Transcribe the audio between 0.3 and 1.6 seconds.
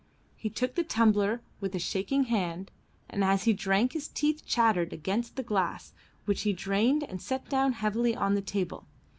He took the tumbler